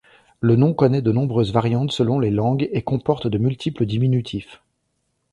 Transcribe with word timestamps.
Le 0.39 0.55
nom 0.55 0.73
connait 0.73 1.03
de 1.03 1.11
nombreuses 1.11 1.53
variantes 1.53 1.91
selon 1.91 2.19
les 2.19 2.31
langues 2.31 2.67
et 2.71 2.81
comporte 2.81 3.27
de 3.27 3.37
multiples 3.37 3.85
diminutifs. 3.85 4.59